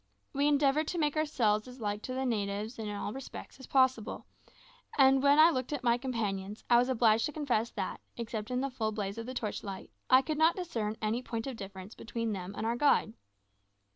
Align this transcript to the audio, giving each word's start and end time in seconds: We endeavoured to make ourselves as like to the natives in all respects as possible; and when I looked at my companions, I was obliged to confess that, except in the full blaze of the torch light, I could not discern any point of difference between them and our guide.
We 0.33 0.47
endeavoured 0.47 0.87
to 0.87 0.97
make 0.97 1.15
ourselves 1.15 1.67
as 1.67 1.79
like 1.79 2.01
to 2.01 2.13
the 2.15 2.25
natives 2.25 2.79
in 2.79 2.89
all 2.89 3.13
respects 3.13 3.59
as 3.59 3.67
possible; 3.67 4.25
and 4.97 5.21
when 5.21 5.37
I 5.37 5.51
looked 5.51 5.73
at 5.73 5.83
my 5.83 5.99
companions, 5.99 6.63
I 6.71 6.77
was 6.79 6.89
obliged 6.89 7.27
to 7.27 7.31
confess 7.31 7.69
that, 7.73 8.01
except 8.17 8.49
in 8.49 8.61
the 8.61 8.71
full 8.71 8.91
blaze 8.93 9.19
of 9.19 9.27
the 9.27 9.35
torch 9.35 9.63
light, 9.63 9.91
I 10.09 10.23
could 10.23 10.39
not 10.39 10.55
discern 10.55 10.95
any 11.03 11.21
point 11.21 11.45
of 11.45 11.55
difference 11.55 11.93
between 11.93 12.31
them 12.33 12.55
and 12.57 12.65
our 12.65 12.75
guide. 12.75 13.13